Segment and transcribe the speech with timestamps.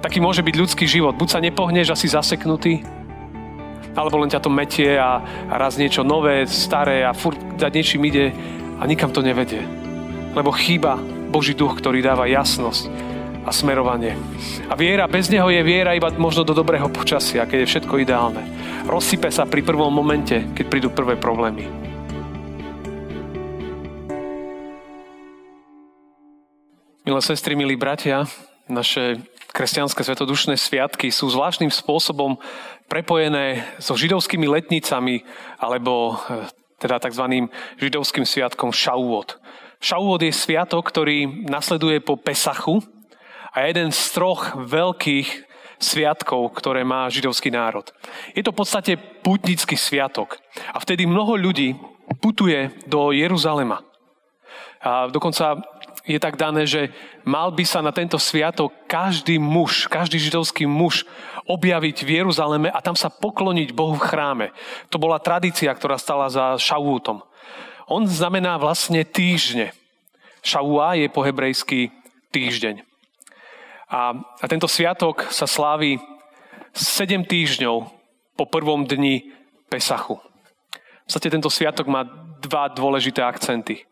[0.00, 1.12] Taký môže byť ľudský život.
[1.12, 2.80] Buď sa nepohneš asi zaseknutý,
[3.92, 8.08] alebo len ťa to metie a, a raz niečo nové, staré a furt za niečím
[8.08, 8.32] ide
[8.80, 9.60] a nikam to nevedie.
[10.32, 10.96] Lebo chýba
[11.28, 12.88] Boží duch, ktorý dáva jasnosť
[13.44, 14.16] a smerovanie.
[14.68, 18.40] A viera, bez neho je viera iba možno do dobrého počasia, keď je všetko ideálne.
[18.88, 21.68] Rozsype sa pri prvom momente, keď prídu prvé problémy.
[27.04, 28.28] Milé sestry, milí bratia,
[28.70, 29.18] naše
[29.50, 32.38] kresťanské svetodušné sviatky sú zvláštnym spôsobom
[32.90, 35.22] prepojené so židovskými letnicami
[35.58, 36.46] alebo e,
[36.80, 37.50] teda tzv.
[37.78, 39.38] židovským sviatkom Šauot.
[39.80, 42.82] Šauot je sviatok, ktorý nasleduje po Pesachu
[43.52, 47.88] a jeden z troch veľkých sviatkov, ktoré má židovský národ.
[48.36, 48.92] Je to v podstate
[49.24, 50.36] putnický sviatok.
[50.70, 51.72] A vtedy mnoho ľudí
[52.20, 53.80] putuje do Jeruzalema.
[54.80, 55.60] A dokonca
[56.04, 56.92] je tak dané, že
[57.28, 61.04] mal by sa na tento sviatok každý muž, každý židovský muž
[61.44, 64.46] objaviť v Jeruzaleme a tam sa pokloniť Bohu v chráme.
[64.88, 67.20] To bola tradícia, ktorá stala za Šavútom.
[67.90, 69.74] On znamená vlastne týždne.
[70.46, 71.90] Šauá je po hebrejsky
[72.30, 72.86] týždeň.
[73.90, 75.98] A, a tento sviatok sa slávi
[76.72, 77.76] 7 týždňov
[78.38, 79.34] po prvom dni
[79.66, 80.22] Pesachu.
[80.22, 82.06] V podstate tento sviatok má
[82.38, 83.89] dva dôležité akcenty.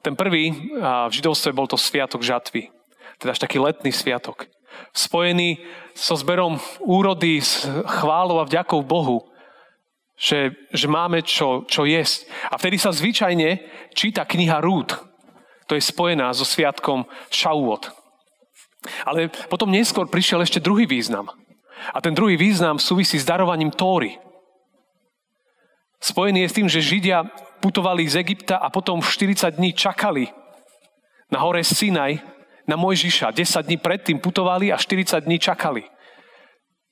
[0.00, 2.72] Ten prvý v židovstve bol to sviatok žatvy.
[3.20, 4.48] Teda až taký letný sviatok.
[4.96, 5.60] Spojený
[5.92, 7.68] so zberom úrody, s
[8.00, 9.28] chválou a vďakou Bohu,
[10.16, 12.28] že, že máme čo, čo jesť.
[12.48, 13.60] A vtedy sa zvyčajne
[13.92, 14.92] číta kniha Rúd.
[15.68, 17.92] To je spojená so sviatkom Šauot.
[19.04, 21.28] Ale potom neskôr prišiel ešte druhý význam.
[21.92, 24.16] A ten druhý význam súvisí s darovaním Tóry.
[26.00, 27.28] Spojený je s tým, že Židia
[27.60, 30.32] putovali z Egypta a potom 40 dní čakali
[31.28, 32.24] na hore Sinaj
[32.64, 33.36] na Mojžiša.
[33.36, 35.84] 10 dní predtým putovali a 40 dní čakali.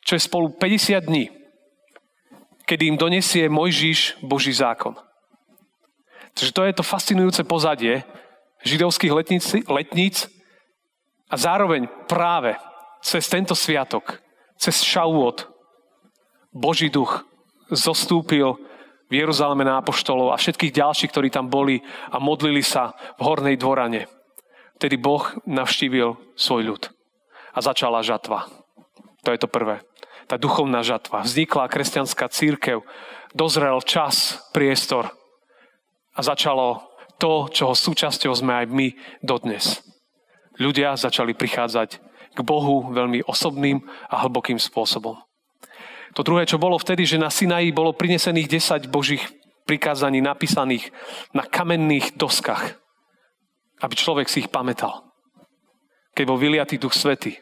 [0.05, 1.33] Čo je spolu 50 dní,
[2.69, 4.93] kedy im donesie Mojžiš Boží zákon.
[6.37, 8.05] Takže to je to fascinujúce pozadie
[8.63, 10.29] židovských letníc, letníc
[11.33, 12.55] a zároveň práve
[13.03, 14.21] cez tento sviatok,
[14.61, 15.49] cez Šauot,
[16.53, 17.25] Boží duch
[17.71, 18.59] zostúpil
[19.09, 21.81] v Jeruzaleme na apoštolov a všetkých ďalších, ktorí tam boli
[22.13, 24.05] a modlili sa v hornej dvorane.
[24.79, 26.83] Vtedy Boh navštívil svoj ľud
[27.57, 28.47] a začala žatva.
[29.27, 29.83] To je to prvé.
[30.29, 31.25] Tá duchovná žatva.
[31.25, 32.85] Vznikla kresťanská církev,
[33.33, 35.11] dozrel čas, priestor
[36.15, 36.85] a začalo
[37.19, 38.87] to, čoho súčasťou sme aj my
[39.25, 39.83] dodnes.
[40.59, 41.99] Ľudia začali prichádzať
[42.35, 45.19] k Bohu veľmi osobným a hlbokým spôsobom.
[46.19, 49.23] To druhé, čo bolo vtedy, že na Sinaji bolo prinesených 10 božích
[49.71, 50.91] prikázaní napísaných
[51.31, 52.75] na kamenných doskách,
[53.79, 55.15] aby človek si ich pamätal.
[56.19, 57.39] Keď bol vyliatý duch svety,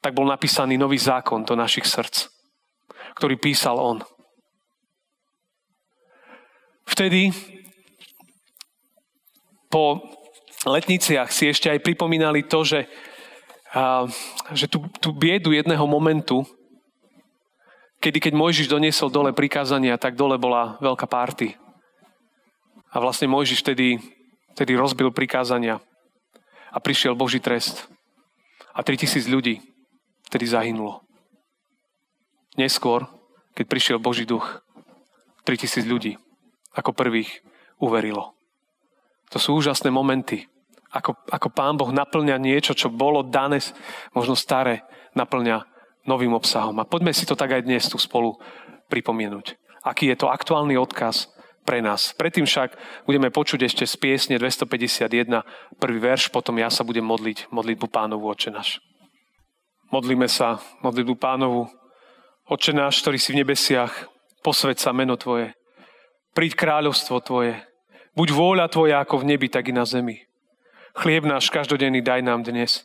[0.00, 2.32] tak bol napísaný nový zákon do našich srdc,
[3.20, 4.00] ktorý písal on.
[6.88, 7.36] Vtedy
[9.68, 10.00] po
[10.64, 12.88] letniciach si ešte aj pripomínali to, že,
[13.76, 14.08] a,
[14.56, 16.48] že tú, tú biedu jedného momentu,
[18.04, 21.56] kedy keď Mojžiš doniesol dole prikázania, tak dole bola veľká párty.
[22.92, 23.96] A vlastne Mojžiš vtedy,
[24.52, 25.80] vtedy rozbil prikázania
[26.68, 27.88] a prišiel Boží trest.
[28.76, 29.64] A 3000 ľudí
[30.28, 31.00] vtedy zahynulo.
[32.60, 33.08] Neskôr,
[33.56, 34.60] keď prišiel Boží duch,
[35.48, 36.12] 3000 ľudí
[36.76, 37.40] ako prvých
[37.80, 38.36] uverilo.
[39.32, 40.44] To sú úžasné momenty.
[40.92, 43.58] Ako, ako Pán Boh naplňa niečo, čo bolo dané,
[44.14, 44.84] možno staré,
[45.16, 45.73] naplňa
[46.04, 46.76] novým obsahom.
[46.80, 48.36] A poďme si to tak aj dnes tu spolu
[48.92, 49.56] pripomenúť.
[49.84, 51.28] Aký je to aktuálny odkaz
[51.64, 52.12] pre nás.
[52.16, 52.76] Predtým však
[53.08, 58.28] budeme počuť ešte z piesne 251 prvý verš, potom ja sa budem modliť modlitbu pánovu
[58.28, 58.80] Oče náš.
[59.88, 61.68] Modlíme sa modlitbu pánovu
[62.48, 64.08] Oče náš, ktorý si v nebesiach,
[64.44, 65.56] posved sa meno Tvoje.
[66.36, 67.64] Príď kráľovstvo Tvoje.
[68.12, 70.20] Buď vôľa Tvoja ako v nebi, tak i na zemi.
[70.94, 72.84] Chlieb náš každodenný daj nám dnes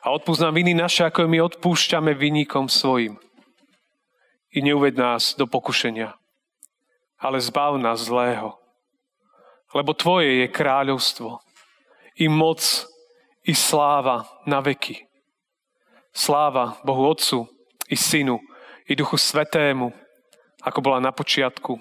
[0.00, 3.20] a odpúsť nám viny naše, ako my odpúšťame vynikom svojim.
[4.50, 6.16] I neuved nás do pokušenia,
[7.20, 8.56] ale zbav nás zlého.
[9.70, 11.38] Lebo Tvoje je kráľovstvo,
[12.18, 12.60] i moc,
[13.46, 15.06] i sláva na veky.
[16.10, 17.46] Sláva Bohu Otcu,
[17.86, 18.42] i Synu,
[18.90, 19.94] i Duchu Svetému,
[20.66, 21.78] ako bola na počiatku,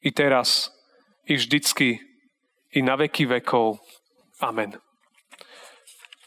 [0.00, 0.72] i teraz,
[1.28, 2.00] i vždycky,
[2.72, 3.78] i na veky vekov.
[4.40, 4.85] Amen.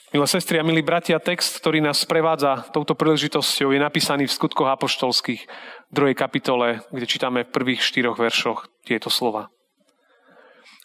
[0.10, 4.66] Milé sestry a milí bratia, text, ktorý nás sprevádza touto príležitosťou, je napísaný v skutkoch
[4.66, 5.46] apoštolských,
[5.94, 9.54] druhej kapitole, kde čítame v prvých štyroch veršoch tieto slova.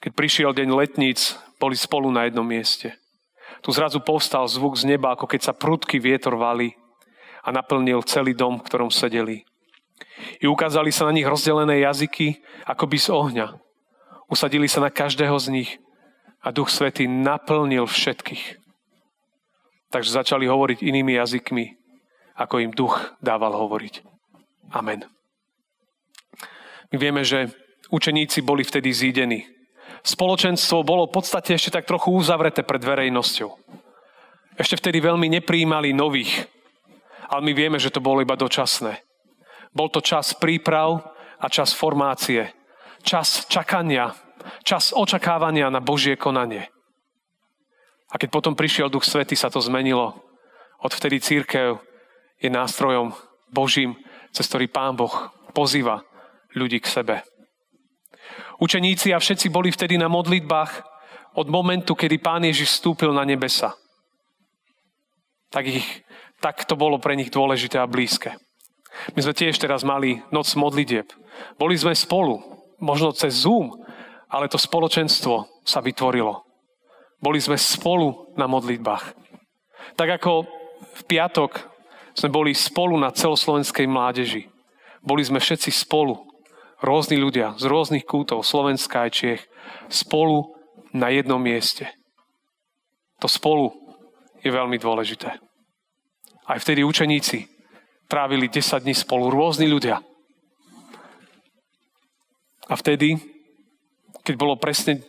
[0.04, 3.00] Keď prišiel deň letníc, boli spolu na jednom mieste.
[3.64, 6.76] Tu zrazu povstal zvuk z neba, ako keď sa prudký vietor valí
[7.40, 9.48] a naplnil celý dom, v ktorom sedeli.
[10.44, 13.46] I ukázali sa na nich rozdelené jazyky, ako by z ohňa.
[14.28, 15.70] Usadili sa na každého z nich
[16.44, 18.63] a Duch Svetý naplnil všetkých.
[19.92, 21.64] Takže začali hovoriť inými jazykmi,
[22.38, 24.02] ako im Duch dával hovoriť.
[24.74, 25.06] Amen.
[26.90, 27.50] My vieme, že
[27.90, 29.46] učeníci boli vtedy zídení.
[30.04, 33.50] Spoločenstvo bolo v podstate ešte tak trochu uzavreté pred verejnosťou.
[34.54, 36.46] Ešte vtedy veľmi nepríjmali nových,
[37.26, 39.00] ale my vieme, že to bolo iba dočasné.
[39.74, 41.02] Bol to čas príprav
[41.40, 42.54] a čas formácie.
[43.02, 44.14] Čas čakania,
[44.62, 46.73] čas očakávania na Božie konanie.
[48.14, 50.14] A keď potom prišiel Duch Svety, sa to zmenilo.
[50.78, 51.82] Odvtedy církev
[52.38, 53.10] je nástrojom
[53.50, 53.98] Božím,
[54.30, 55.10] cez ktorý Pán Boh
[55.50, 56.06] pozýva
[56.54, 57.16] ľudí k sebe.
[58.62, 60.72] Učeníci a všetci boli vtedy na modlitbách
[61.34, 63.74] od momentu, kedy Pán Ježiš vstúpil na nebesa.
[65.50, 65.86] Tak, ich,
[66.38, 68.38] tak to bolo pre nich dôležité a blízke.
[69.18, 71.10] My sme tiež teraz mali noc modlitieb.
[71.58, 72.38] Boli sme spolu,
[72.78, 73.74] možno cez Zoom,
[74.30, 76.53] ale to spoločenstvo sa vytvorilo.
[77.24, 79.16] Boli sme spolu na modlitbách.
[79.96, 80.44] Tak ako
[80.84, 81.56] v piatok
[82.12, 84.52] sme boli spolu na celoslovenskej mládeži.
[85.00, 86.20] Boli sme všetci spolu,
[86.84, 89.42] rôzni ľudia z rôznych kútov Slovenska aj Čiech,
[89.88, 90.52] spolu
[90.92, 91.88] na jednom mieste.
[93.24, 93.72] To spolu
[94.44, 95.40] je veľmi dôležité.
[96.44, 97.48] Aj vtedy učeníci
[98.04, 100.04] trávili 10 dní spolu, rôzni ľudia.
[102.68, 103.16] A vtedy,
[104.20, 105.00] keď bolo presne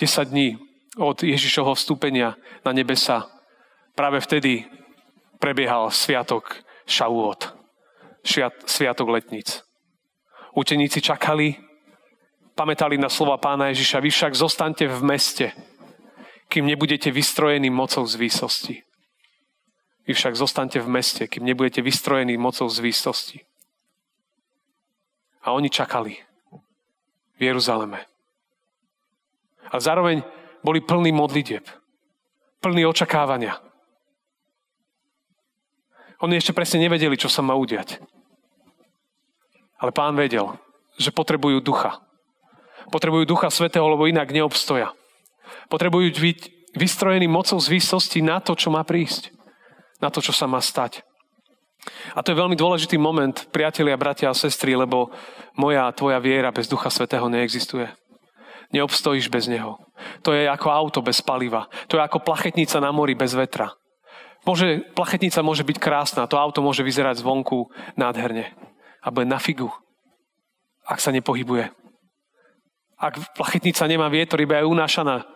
[0.00, 3.28] 10 dní od Ježišovho vstúpenia na nebesa,
[3.96, 4.68] práve vtedy
[5.40, 7.48] prebiehal sviatok Šauot,
[8.68, 9.64] sviatok letníc.
[10.52, 11.56] Učeníci čakali,
[12.52, 15.46] pamätali na slova pána Ježiša, vy však zostaňte v meste,
[16.52, 18.84] kým nebudete vystrojení mocou z výsosti.
[20.04, 23.38] Vy však zostaňte v meste, kým nebudete vystrojení mocou z výsosti.
[25.42, 26.20] A oni čakali
[27.38, 28.04] v Jeruzaleme.
[29.72, 30.20] A zároveň
[30.62, 31.66] boli plní modlitieb,
[32.62, 33.58] plní očakávania.
[36.22, 37.98] Oni ešte presne nevedeli, čo sa má udiať.
[39.82, 40.54] Ale pán vedel,
[40.94, 41.98] že potrebujú ducha.
[42.94, 44.94] Potrebujú ducha svetého, lebo inak neobstoja.
[45.66, 46.38] Potrebujú byť
[46.78, 49.34] vystrojení mocou z výsosti na to, čo má prísť
[50.02, 51.06] na to, čo sa má stať.
[52.18, 55.14] A to je veľmi dôležitý moment, priatelia, bratia a sestry, lebo
[55.54, 57.86] moja a tvoja viera bez Ducha Svetého neexistuje.
[58.72, 59.76] Neobstojíš bez Neho.
[60.24, 61.68] To je ako auto bez paliva.
[61.92, 63.76] To je ako plachetnica na mori bez vetra.
[64.42, 68.50] Môže, plachetnica môže byť krásna, to auto môže vyzerať zvonku nádherne.
[68.98, 69.70] A bude na figu,
[70.82, 71.70] ak sa nepohybuje.
[72.98, 75.26] Ak plachetnica nemá vietor, iba je unášaná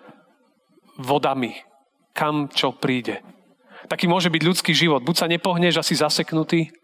[0.98, 1.54] vodami,
[2.16, 3.22] kam čo príde.
[3.86, 5.06] Taký môže byť ľudský život.
[5.06, 6.74] Buď sa nepohneš a si zaseknutý,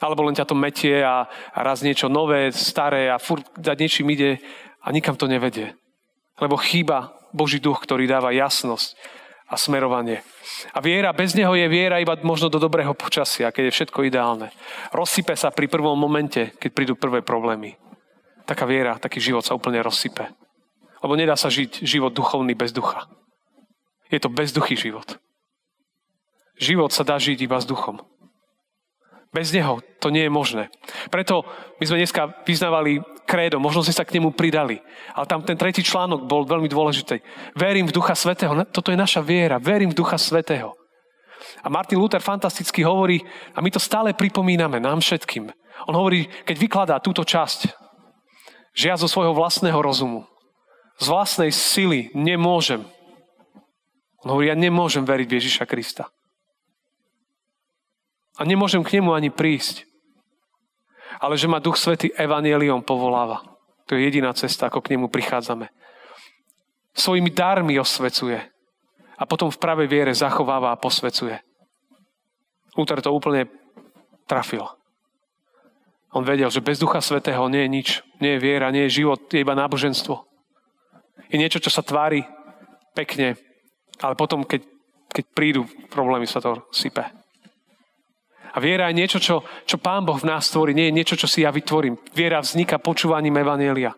[0.00, 4.12] alebo len ťa to metie a, a raz niečo nové, staré a furt za niečím
[4.12, 4.42] ide
[4.84, 5.72] a nikam to nevedie.
[6.36, 8.94] Lebo chýba Boží duch, ktorý dáva jasnosť
[9.48, 10.20] a smerovanie.
[10.76, 14.52] A viera, bez neho je viera iba možno do dobrého počasia, keď je všetko ideálne.
[14.92, 17.80] Rozsype sa pri prvom momente, keď prídu prvé problémy.
[18.44, 20.28] Taká viera, taký život sa úplne rozsype.
[21.00, 23.08] Lebo nedá sa žiť život duchovný bez ducha.
[24.12, 25.16] Je to bezduchý život.
[26.60, 27.98] Život sa dá žiť iba s duchom.
[29.34, 30.70] Bez neho to nie je možné.
[31.10, 31.42] Preto
[31.82, 34.78] my sme dneska vyznávali krédo, možno ste sa k nemu pridali.
[35.10, 37.18] Ale tam ten tretí článok bol veľmi dôležitý.
[37.58, 38.54] Verím v Ducha Svetého.
[38.70, 39.58] Toto je naša viera.
[39.58, 40.78] Verím v Ducha Svetého.
[41.60, 43.20] A Martin Luther fantasticky hovorí,
[43.52, 45.50] a my to stále pripomíname nám všetkým.
[45.90, 47.74] On hovorí, keď vykladá túto časť,
[48.70, 50.30] že ja zo svojho vlastného rozumu,
[51.02, 52.86] z vlastnej sily nemôžem.
[54.22, 56.06] On hovorí, ja nemôžem veriť v Ježiša Krista.
[58.38, 59.86] A nemôžem k nemu ani prísť.
[61.22, 63.42] Ale že ma Duch Svety evanieliom povoláva.
[63.86, 65.70] To je jediná cesta, ako k nemu prichádzame.
[66.94, 68.42] Svojimi dármi osvecuje.
[69.14, 71.38] A potom v pravej viere zachováva a posvecuje.
[72.74, 73.46] Luther to úplne
[74.26, 74.66] trafil.
[76.14, 77.88] On vedel, že bez Ducha Svetého nie je nič.
[78.18, 80.26] Nie je viera, nie je život, je iba náboženstvo.
[81.30, 82.26] Je niečo, čo sa tvári
[82.94, 83.34] pekne,
[83.98, 84.62] ale potom, keď,
[85.10, 87.02] keď prídu problémy, sa to sype.
[88.54, 91.26] A viera je niečo, čo, čo Pán Boh v nás tvorí, nie je niečo, čo
[91.26, 91.98] si ja vytvorím.
[92.14, 93.90] Viera vzniká počúvaním Evanielia.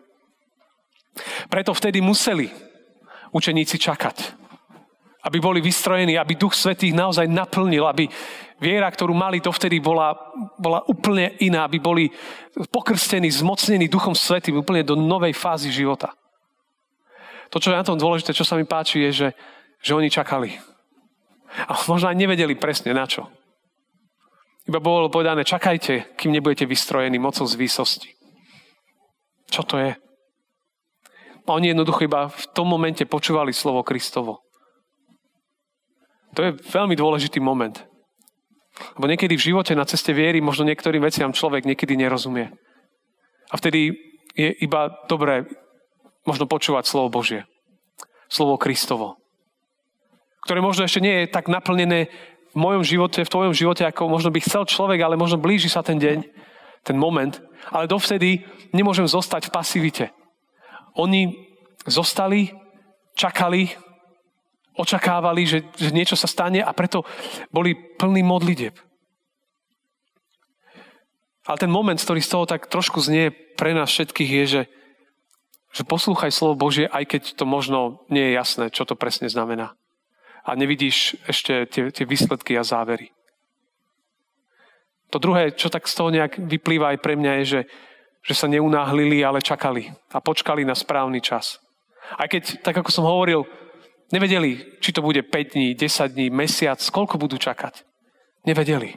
[1.49, 2.49] Preto vtedy museli
[3.33, 4.17] učeníci čakať,
[5.29, 8.09] aby boli vystrojení, aby Duch Svetý ich naozaj naplnil, aby
[8.57, 10.13] viera, ktorú mali dovtedy, bola,
[10.57, 12.09] bola úplne iná, aby boli
[12.73, 16.13] pokrstení, zmocnení Duchom Svetým úplne do novej fázy života.
[17.53, 19.29] To, čo je na tom dôležité, čo sa mi páči, je, že,
[19.85, 20.57] že oni čakali.
[21.63, 23.29] A možno aj nevedeli presne na čo.
[24.67, 28.11] Iba bolo povedané, čakajte, kým nebudete vystrojení mocou z výsosti.
[29.47, 29.91] Čo to je?
[31.47, 34.43] A oni jednoducho iba v tom momente počúvali slovo Kristovo.
[36.35, 37.79] To je veľmi dôležitý moment.
[38.99, 42.51] Lebo niekedy v živote na ceste viery možno niektorým veciam človek niekedy nerozumie.
[43.47, 43.95] A vtedy
[44.35, 45.47] je iba dobré
[46.27, 47.47] možno počúvať slovo Božie.
[48.27, 49.15] Slovo Kristovo.
[50.43, 52.11] Ktoré možno ešte nie je tak naplnené
[52.57, 55.85] v mojom živote, v tvojom živote, ako možno by chcel človek, ale možno blíži sa
[55.85, 56.25] ten deň,
[56.81, 57.37] ten moment.
[57.69, 60.05] Ale dovtedy nemôžem zostať v pasivite.
[60.97, 61.37] Oni
[61.85, 62.49] zostali,
[63.13, 63.69] čakali,
[64.73, 67.05] očakávali, že, že niečo sa stane a preto
[67.53, 68.73] boli plní modlitieb.
[71.45, 74.61] Ale ten moment, ktorý z toho tak trošku znie pre nás všetkých, je, že,
[75.77, 79.77] že poslúchaj slovo Božie, aj keď to možno nie je jasné, čo to presne znamená.
[80.47, 83.11] A nevidíš ešte tie, tie výsledky a závery.
[85.11, 87.61] To druhé, čo tak z toho nejak vyplýva aj pre mňa, je, že,
[88.23, 91.59] že sa neunáhlili, ale čakali a počkali na správny čas.
[92.15, 93.43] Aj keď, tak ako som hovoril,
[94.07, 97.83] Nevedeli, či to bude 5 dní, 10 dní, mesiac, koľko budú čakať.
[98.47, 98.95] Nevedeli.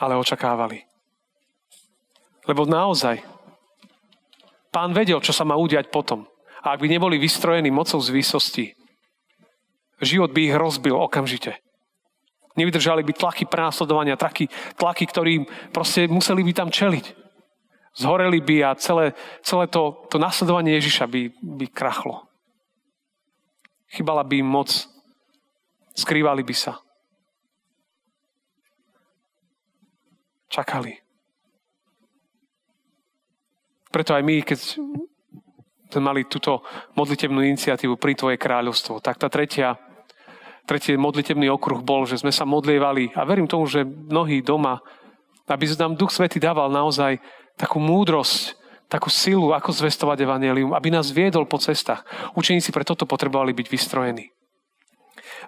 [0.00, 0.88] Ale očakávali.
[2.48, 3.20] Lebo naozaj,
[4.72, 6.24] pán vedel, čo sa má udiať potom.
[6.68, 8.76] A ak by neboli vystrojení mocou z výsosti,
[10.04, 11.56] život by ich rozbil okamžite.
[12.60, 17.28] Nevydržali by tlaky prenasledovania, tlaky, tlaky, ktorým proste museli by tam čeliť
[17.98, 22.30] zhoreli by a celé, celé to, to nasledovanie Ježiša by, by krachlo.
[23.90, 24.70] Chybala by im moc,
[25.98, 26.78] skrývali by sa.
[30.48, 30.94] Čakali.
[33.90, 34.78] Preto aj my, keď
[35.96, 36.60] mali túto
[36.92, 39.80] modlitebnú iniciatívu pri Tvoje kráľovstvo, tak tá tretia,
[40.68, 44.84] tretí modlitebný okruh bol, že sme sa modlievali a verím tomu, že mnohí doma,
[45.48, 47.16] aby nám Duch Svety dával naozaj
[47.56, 48.52] takú múdrosť,
[48.92, 52.04] takú silu, ako zvestovať evanelium, aby nás viedol po cestách.
[52.36, 54.28] Učeníci pre toto potrebovali byť vystrojení.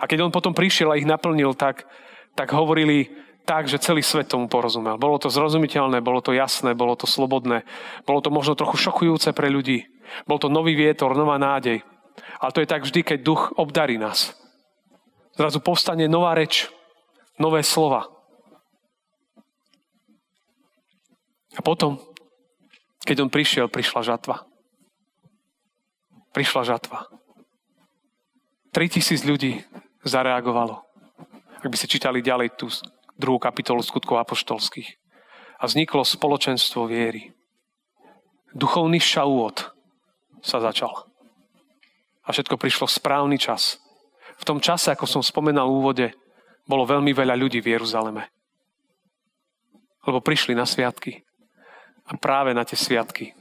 [0.00, 1.84] A keď on potom prišiel a ich naplnil, tak,
[2.32, 3.12] tak hovorili
[3.44, 5.00] tak, že celý svet tomu porozumel.
[5.00, 7.64] Bolo to zrozumiteľné, bolo to jasné, bolo to slobodné,
[8.04, 9.88] bolo to možno trochu šokujúce pre ľudí.
[10.26, 11.82] Bol to nový vietor, nová nádej.
[12.40, 14.34] Ale to je tak vždy, keď duch obdarí nás.
[15.36, 16.68] Zrazu povstane nová reč,
[17.40, 18.08] nové slova.
[21.56, 21.98] A potom,
[23.02, 24.46] keď on prišiel, prišla žatva.
[26.30, 27.10] Prišla žatva.
[28.70, 29.58] 3000 ľudí
[30.06, 30.86] zareagovalo.
[31.58, 32.70] Ak by ste čítali ďalej tú
[33.18, 34.96] druhú kapitolu skutkov apoštolských.
[35.60, 37.36] A vzniklo spoločenstvo viery.
[38.56, 39.79] Duchovný šaúot
[40.40, 41.08] sa začal.
[42.24, 43.80] A všetko prišlo v správny čas.
[44.40, 46.06] V tom čase, ako som spomenal v úvode,
[46.64, 48.28] bolo veľmi veľa ľudí v Jeruzaleme.
[50.06, 51.20] Lebo prišli na sviatky.
[52.08, 53.36] A práve na tie sviatky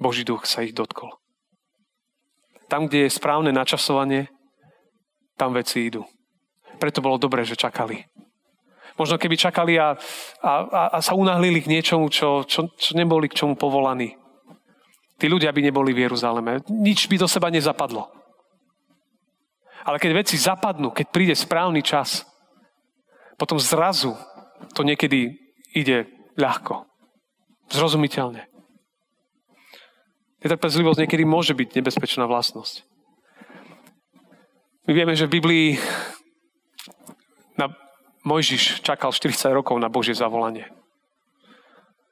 [0.00, 1.14] Boží duch sa ich dotkol.
[2.66, 4.32] Tam, kde je správne načasovanie,
[5.38, 6.02] tam veci idú.
[6.80, 8.02] Preto bolo dobré, že čakali.
[8.94, 9.98] Možno keby čakali a,
[10.42, 10.52] a,
[10.94, 14.14] a sa unahlili k niečomu, čo, čo, čo neboli k čomu povolaní.
[15.14, 16.62] Tí ľudia by neboli v Jeruzaleme.
[16.70, 18.10] Nič by do seba nezapadlo.
[19.84, 22.24] Ale keď veci zapadnú, keď príde správny čas,
[23.36, 24.16] potom zrazu
[24.72, 25.36] to niekedy
[25.76, 26.08] ide
[26.40, 26.88] ľahko.
[27.68, 28.48] Zrozumiteľne.
[30.44, 32.84] Netrpezlivosť niekedy môže byť nebezpečná vlastnosť.
[34.84, 35.66] My vieme, že v Biblii
[37.56, 37.72] na
[38.28, 40.68] Mojžiš čakal 40 rokov na Božie zavolanie.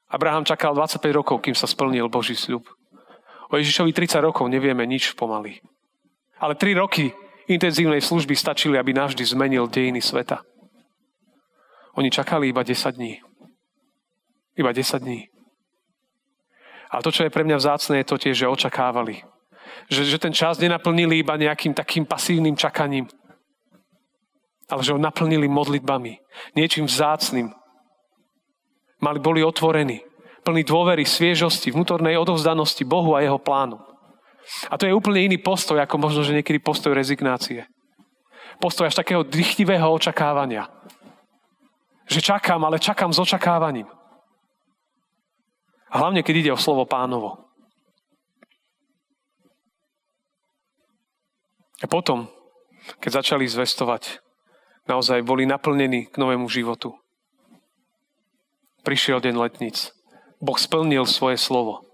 [0.09, 2.69] Abraham čakal 25 rokov, kým sa splnil Boží sľub.
[3.53, 5.61] O Ježišovi 30 rokov nevieme nič pomaly.
[6.41, 7.13] Ale 3 roky
[7.45, 10.41] intenzívnej služby stačili, aby navždy zmenil dejiny sveta.
[12.01, 13.21] Oni čakali iba 10 dní.
[14.57, 15.29] Iba 10 dní.
[16.89, 19.21] Ale to, čo je pre mňa vzácne, je to tiež, že očakávali.
[19.93, 23.09] Že, že ten čas nenaplnili iba nejakým takým pasívnym čakaním,
[24.69, 26.21] ale že ho naplnili modlitbami,
[26.57, 27.53] niečím vzácným.
[29.01, 30.05] Mali, boli otvorení,
[30.43, 33.79] plní dôvery, sviežosti, vnútornej odovzdanosti Bohu a jeho plánu.
[34.69, 37.67] A to je úplne iný postoj, ako možno, že niekedy postoj rezignácie.
[38.59, 40.67] Postoj až takého dychtivého očakávania.
[42.11, 43.87] Že čakám, ale čakám s očakávaním.
[45.93, 47.53] A hlavne, keď ide o slovo pánovo.
[51.83, 52.31] A potom,
[53.03, 54.23] keď začali zvestovať,
[54.87, 56.95] naozaj boli naplnení k novému životu.
[58.83, 59.95] Prišiel deň letnic.
[60.43, 61.87] Boh splnil svoje slovo.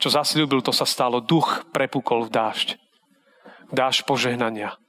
[0.00, 1.20] Čo zasľúbil, to sa stalo.
[1.20, 2.68] Duch prepukol v dážď.
[3.68, 4.80] Dážď požehnania.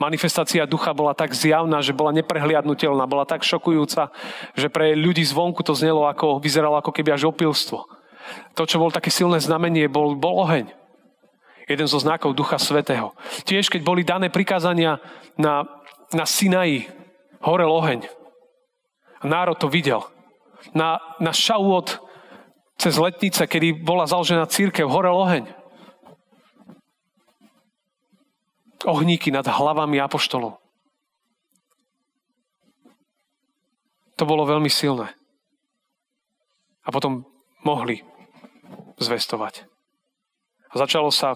[0.00, 4.10] Manifestácia ducha bola tak zjavná, že bola neprehliadnutelná, bola tak šokujúca,
[4.58, 7.86] že pre ľudí zvonku to znelo ako, vyzeralo ako keby až opilstvo.
[8.58, 10.72] To, čo bol také silné znamenie, bol, bol oheň.
[11.70, 13.14] Jeden zo znakov Ducha Svetého.
[13.46, 14.98] Tiež, keď boli dané prikázania
[15.38, 15.64] na,
[16.10, 16.90] na Sinaji,
[17.44, 18.04] horel oheň.
[19.24, 20.04] Národ to videl.
[20.76, 22.03] Na, na Šauot
[22.78, 25.64] cez letnice, kedy bola založená církev, horel oheň.
[28.84, 30.60] ohníky nad hlavami apoštolov.
[34.14, 35.10] To bolo veľmi silné.
[36.84, 37.26] A potom
[37.66, 38.04] mohli
[39.00, 39.66] zvestovať.
[40.70, 41.34] A začalo sa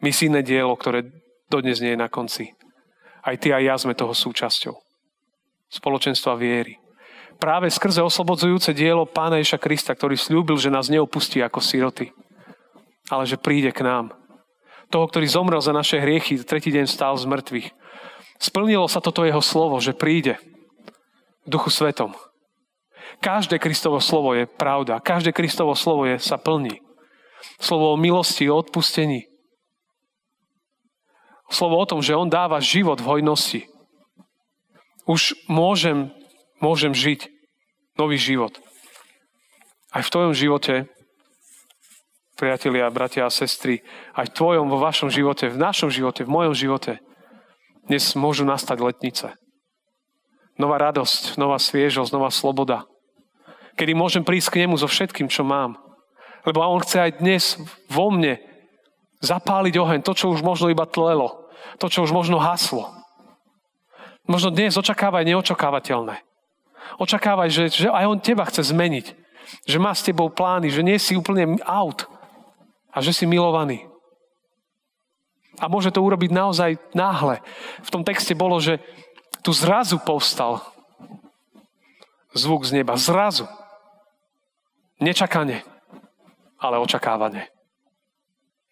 [0.00, 1.04] misijné dielo, ktoré
[1.50, 2.54] dodnes nie je na konci.
[3.20, 4.72] Aj ty a ja sme toho súčasťou.
[5.68, 6.80] Spoločenstva viery.
[7.40, 12.12] Práve skrze oslobodzujúce dielo Pána Ježa Krista, ktorý slúbil, že nás neopustí ako siroty,
[13.08, 14.20] ale že príde k nám
[14.90, 17.68] toho, ktorý zomrel za naše hriechy, tretí deň stál z mŕtvych.
[18.42, 20.36] Splnilo sa toto jeho slovo, že príde
[21.46, 22.12] v duchu svetom.
[23.22, 24.98] Každé Kristovo slovo je pravda.
[24.98, 26.82] Každé Kristovo slovo je, sa plní.
[27.62, 29.30] Slovo o milosti, o odpustení.
[31.50, 33.60] Slovo o tom, že On dáva život v hojnosti.
[35.06, 36.10] Už môžem,
[36.60, 37.28] môžem žiť
[37.96, 38.56] nový život.
[39.90, 40.86] Aj v tvojom živote
[42.40, 43.84] priatelia, bratia a sestry,
[44.16, 46.96] aj v tvojom, vo vašom živote, v našom živote, v mojom živote,
[47.84, 49.26] dnes môžu nastať letnice.
[50.56, 52.88] Nová radosť, nová sviežosť, nová sloboda.
[53.76, 55.76] Kedy môžem prísť k nemu so všetkým, čo mám.
[56.48, 57.60] Lebo on chce aj dnes
[57.92, 58.40] vo mne
[59.20, 61.44] zapáliť oheň, to, čo už možno iba tlelo,
[61.76, 62.88] to, čo už možno haslo.
[64.24, 66.29] Možno dnes očakávaj neočakávateľné.
[66.98, 69.06] Očakávaj, že, že aj on teba chce zmeniť.
[69.66, 72.06] Že má s tebou plány, že nie si úplne out,
[72.90, 73.86] a že si milovaný.
[75.58, 77.42] A môže to urobiť naozaj náhle.
[77.84, 78.80] V tom texte bolo, že
[79.44, 80.62] tu zrazu povstal
[82.34, 82.94] zvuk z neba.
[82.94, 83.46] Zrazu.
[85.00, 85.64] Nečakane,
[86.60, 87.48] ale očakávane.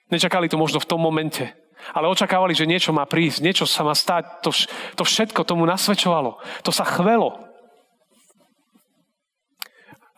[0.09, 1.45] Nečakali to možno v tom momente,
[1.93, 4.45] ale očakávali, že niečo má prísť, niečo sa má stať.
[4.45, 4.51] To,
[4.97, 6.41] to všetko tomu nasvedčovalo.
[6.65, 7.48] To sa chvelo.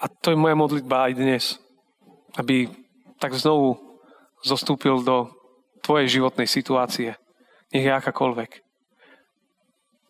[0.01, 1.45] A to je moja modlitba aj dnes.
[2.41, 2.73] Aby
[3.21, 3.77] tak znovu
[4.41, 5.29] zostúpil do
[5.85, 7.21] tvojej životnej situácie.
[7.69, 8.65] Nech je akákoľvek.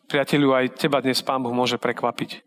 [0.06, 2.42] Priateľu, aj teba dnes Pán Boh môže prekvapiť.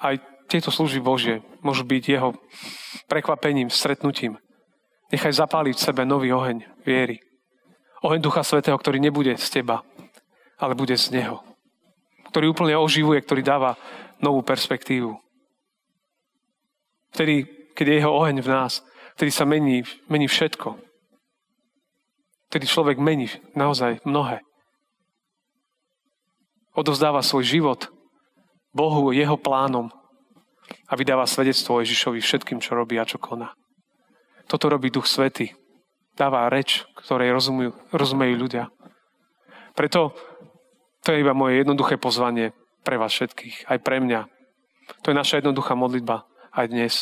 [0.00, 0.16] Aj
[0.48, 2.36] tieto služby Božie môžu byť jeho
[3.08, 4.36] prekvapením, stretnutím.
[5.08, 7.20] Nechaj zapáliť v sebe nový oheň viery.
[8.04, 9.80] Oheň Ducha Svetého, ktorý nebude z teba,
[10.60, 11.40] ale bude z Neho.
[12.28, 13.80] Ktorý úplne oživuje, ktorý dáva
[14.20, 15.23] novú perspektívu.
[17.14, 17.46] Vtedy,
[17.78, 18.82] keď je jeho oheň v nás,
[19.14, 20.74] Vtedy sa mení, mení všetko.
[22.50, 24.42] Vtedy človek mení naozaj mnohé.
[26.74, 27.80] Odovzdáva svoj život
[28.74, 29.94] Bohu, jeho plánom
[30.90, 33.54] a vydáva svedectvo Ježišovi všetkým, čo robí a čo koná.
[34.50, 35.54] Toto robí Duch Svety.
[36.18, 38.64] Dáva reč, ktorej rozumujú, rozumejú ľudia.
[39.78, 40.14] Preto
[41.06, 42.50] to je iba moje jednoduché pozvanie
[42.82, 44.26] pre vás všetkých, aj pre mňa.
[45.06, 46.94] To je naša jednoduchá modlitba aj dnes.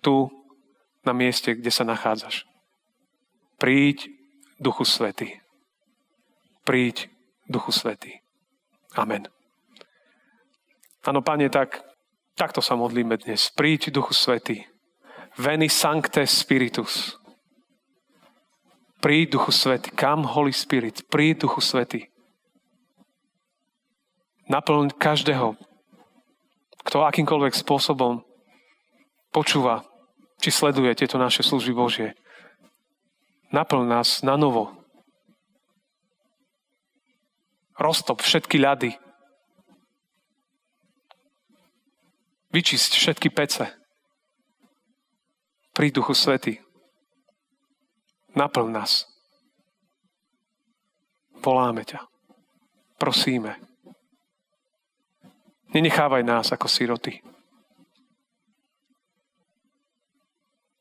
[0.00, 0.30] Tu
[1.04, 2.46] na mieste, kde sa nachádzaš.
[3.58, 4.08] Príď,
[4.58, 5.40] Duchu Svety.
[6.64, 7.10] Príď,
[7.44, 8.22] Duchu Svety.
[8.96, 9.28] Amen.
[11.04, 11.84] Áno, Pane, tak,
[12.38, 13.52] takto sa modlíme dnes.
[13.52, 14.64] Príď, Duchu Svety.
[15.36, 17.18] Veni Sancte Spiritus.
[19.04, 19.92] Príď, Duchu Svety.
[19.92, 21.04] Kam, Holy Spirit?
[21.10, 22.08] Príď, Duchu Svety.
[24.48, 25.56] Naplň každého,
[26.84, 28.20] kto akýmkoľvek spôsobom
[29.34, 29.82] počúva
[30.38, 32.14] či sleduje tieto naše služby Božie.
[33.50, 34.70] Naplň nás na novo.
[37.74, 38.94] Roztop všetky ľady.
[42.54, 43.66] Vyčisť všetky pece.
[45.74, 46.62] Pri Duchu Svety.
[48.38, 49.10] Naplň nás.
[51.42, 52.06] Voláme ťa.
[52.94, 53.58] Prosíme.
[55.74, 57.33] Nenechávaj nás ako siroty.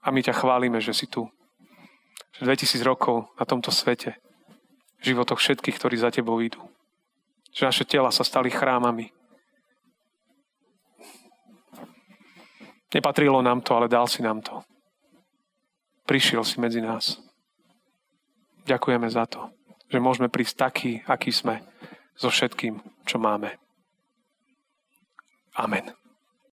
[0.03, 1.31] A my ťa chválime, že si tu.
[2.35, 4.19] Že 2000 rokov na tomto svete,
[4.99, 6.63] v životoch všetkých, ktorí za tebou idú.
[7.55, 9.11] Že naše tela sa stali chrámami.
[12.93, 14.63] Nepatrilo nám to, ale dal si nám to.
[16.05, 17.17] Prišiel si medzi nás.
[18.63, 19.51] Ďakujeme za to,
[19.91, 21.63] že môžeme prísť taký, aký sme,
[22.15, 23.59] so všetkým, čo máme.
[25.57, 26.02] Amen.